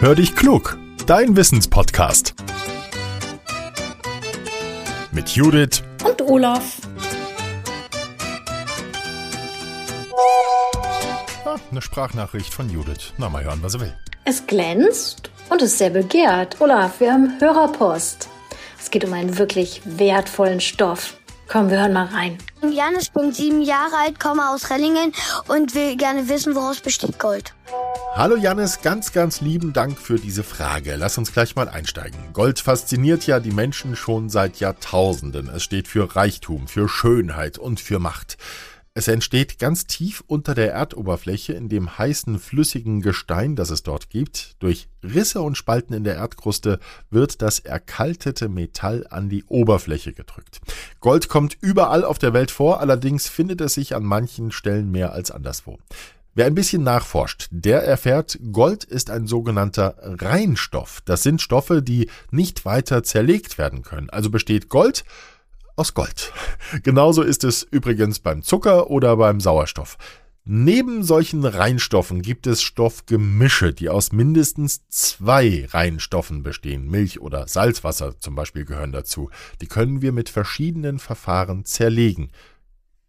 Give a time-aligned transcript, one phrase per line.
[0.00, 2.36] Hör dich klug, dein Wissenspodcast.
[5.10, 6.76] Mit Judith und Olaf.
[11.44, 13.12] Ah, eine Sprachnachricht von Judith.
[13.16, 13.96] Na, mal hören, was er will.
[14.24, 16.60] Es glänzt und ist sehr begehrt.
[16.60, 18.28] Olaf, wir haben Hörerpost.
[18.78, 21.14] Es geht um einen wirklich wertvollen Stoff.
[21.48, 22.38] Komm, wir hören mal rein.
[22.62, 25.12] Janis bin sieben Jahre alt, komme aus Rellingen
[25.48, 27.52] und will gerne wissen, woraus besteht Gold.
[28.18, 30.96] Hallo Janis, ganz, ganz lieben Dank für diese Frage.
[30.96, 32.18] Lass uns gleich mal einsteigen.
[32.32, 35.48] Gold fasziniert ja die Menschen schon seit Jahrtausenden.
[35.48, 38.36] Es steht für Reichtum, für Schönheit und für Macht.
[38.92, 44.10] Es entsteht ganz tief unter der Erdoberfläche in dem heißen, flüssigen Gestein, das es dort
[44.10, 44.56] gibt.
[44.58, 50.60] Durch Risse und Spalten in der Erdkruste wird das erkaltete Metall an die Oberfläche gedrückt.
[50.98, 55.12] Gold kommt überall auf der Welt vor, allerdings findet es sich an manchen Stellen mehr
[55.12, 55.78] als anderswo.
[56.38, 61.00] Wer ein bisschen nachforscht, der erfährt, Gold ist ein sogenannter Reinstoff.
[61.04, 64.08] Das sind Stoffe, die nicht weiter zerlegt werden können.
[64.08, 65.04] Also besteht Gold
[65.74, 66.32] aus Gold.
[66.84, 69.98] Genauso ist es übrigens beim Zucker oder beim Sauerstoff.
[70.44, 76.88] Neben solchen Reinstoffen gibt es Stoffgemische, die aus mindestens zwei Reinstoffen bestehen.
[76.88, 79.28] Milch oder Salzwasser zum Beispiel gehören dazu.
[79.60, 82.30] Die können wir mit verschiedenen Verfahren zerlegen.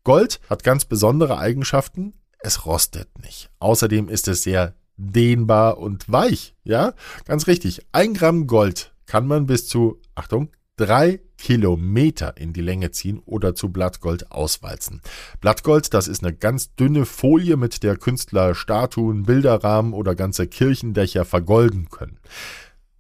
[0.04, 3.50] Gold hat ganz besondere Eigenschaften es rostet nicht.
[3.60, 6.56] Außerdem ist es sehr dehnbar und weich.
[6.64, 6.94] Ja,
[7.26, 7.86] ganz richtig.
[7.92, 13.56] Ein Gramm Gold kann man bis zu, Achtung, drei Kilometer in die Länge ziehen oder
[13.56, 15.02] zu Blattgold auswalzen.
[15.42, 21.26] Blattgold, das ist eine ganz dünne Folie, mit der Künstler Statuen, Bilderrahmen oder ganze Kirchendächer
[21.26, 22.20] vergolden können.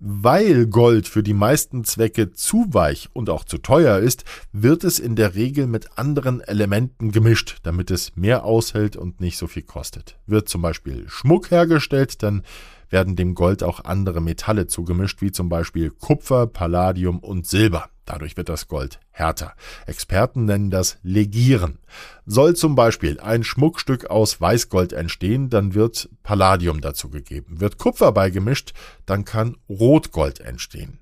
[0.01, 4.97] Weil Gold für die meisten Zwecke zu weich und auch zu teuer ist, wird es
[4.97, 9.63] in der Regel mit anderen Elementen gemischt, damit es mehr aushält und nicht so viel
[9.63, 10.17] kostet.
[10.25, 12.43] Wird zum Beispiel Schmuck hergestellt, dann
[12.89, 17.89] werden dem Gold auch andere Metalle zugemischt, wie zum Beispiel Kupfer, Palladium und Silber.
[18.05, 19.53] Dadurch wird das Gold härter.
[19.85, 21.77] Experten nennen das Legieren.
[22.25, 27.59] Soll zum Beispiel ein Schmuckstück aus Weißgold entstehen, dann wird Palladium dazu gegeben.
[27.61, 28.73] Wird Kupfer beigemischt,
[29.05, 30.99] dann kann Rotgold entstehen.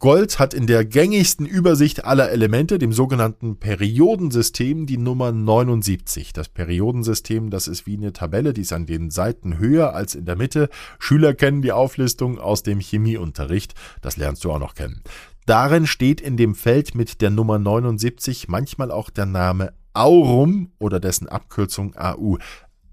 [0.00, 6.32] Gold hat in der gängigsten Übersicht aller Elemente, dem sogenannten Periodensystem, die Nummer 79.
[6.32, 10.24] Das Periodensystem, das ist wie eine Tabelle, die ist an den Seiten höher als in
[10.24, 10.70] der Mitte.
[10.98, 13.74] Schüler kennen die Auflistung aus dem Chemieunterricht.
[14.00, 15.02] Das lernst du auch noch kennen.
[15.44, 20.98] Darin steht in dem Feld mit der Nummer 79 manchmal auch der Name Aurum oder
[20.98, 22.38] dessen Abkürzung AU.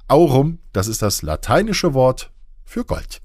[0.10, 2.34] Aurum, das ist das lateinische Wort
[2.66, 3.22] für Gold.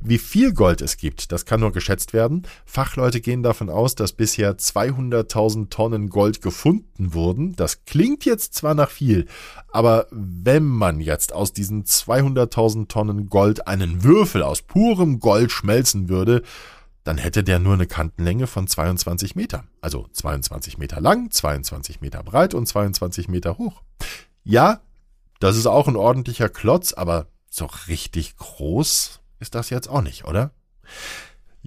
[0.00, 2.46] Wie viel Gold es gibt, das kann nur geschätzt werden.
[2.64, 7.56] Fachleute gehen davon aus, dass bisher 200.000 Tonnen Gold gefunden wurden.
[7.56, 9.26] Das klingt jetzt zwar nach viel,
[9.72, 16.08] aber wenn man jetzt aus diesen 200.000 Tonnen Gold einen Würfel aus purem Gold schmelzen
[16.08, 16.42] würde,
[17.02, 19.64] dann hätte der nur eine Kantenlänge von 22 Meter.
[19.80, 23.82] Also 22 Meter lang, 22 Meter breit und 22 Meter hoch.
[24.44, 24.80] Ja,
[25.40, 30.24] das ist auch ein ordentlicher Klotz, aber so richtig groß ist das jetzt auch nicht,
[30.24, 30.52] oder?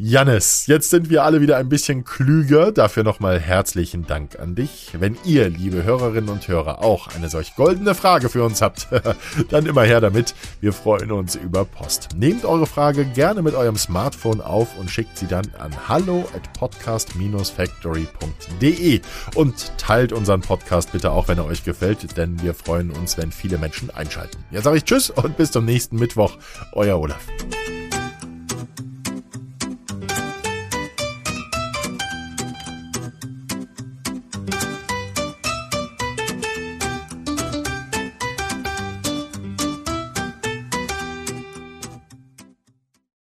[0.04, 2.72] Jannis, jetzt sind wir alle wieder ein bisschen klüger.
[2.72, 4.94] Dafür nochmal herzlichen Dank an dich.
[4.98, 8.88] Wenn ihr, liebe Hörerinnen und Hörer, auch eine solch goldene Frage für uns habt,
[9.50, 10.34] dann immer her damit.
[10.62, 12.16] Wir freuen uns über Post.
[12.16, 16.54] Nehmt eure Frage gerne mit eurem Smartphone auf und schickt sie dann an hallo at
[16.54, 19.02] podcast-factory.de
[19.36, 23.34] und teilt unseren Podcast bitte auch, wenn er euch gefällt, denn wir freuen uns, wenn
[23.34, 24.38] viele Menschen einschalten.
[24.52, 26.38] Jetzt sage ich Tschüss und bis zum nächsten Mittwoch.
[26.72, 27.28] Euer Olaf.